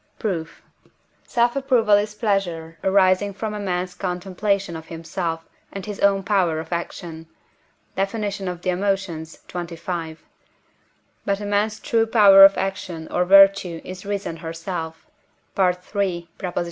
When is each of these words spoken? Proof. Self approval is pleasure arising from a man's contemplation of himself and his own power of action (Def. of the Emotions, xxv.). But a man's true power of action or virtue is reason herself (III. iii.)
Proof. 0.17 0.63
Self 1.27 1.55
approval 1.55 1.93
is 1.93 2.15
pleasure 2.15 2.79
arising 2.83 3.35
from 3.35 3.53
a 3.53 3.59
man's 3.59 3.93
contemplation 3.93 4.75
of 4.75 4.87
himself 4.87 5.45
and 5.71 5.85
his 5.85 5.99
own 5.99 6.23
power 6.23 6.59
of 6.59 6.73
action 6.73 7.27
(Def. 7.95 8.15
of 8.15 8.61
the 8.63 8.69
Emotions, 8.71 9.37
xxv.). 9.47 10.17
But 11.23 11.39
a 11.39 11.45
man's 11.45 11.79
true 11.79 12.07
power 12.07 12.43
of 12.43 12.57
action 12.57 13.07
or 13.11 13.25
virtue 13.25 13.79
is 13.83 14.03
reason 14.03 14.37
herself 14.37 15.05
(III. 15.55 15.77
iii.) 15.95 16.29